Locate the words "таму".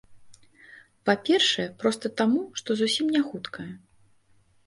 2.21-2.41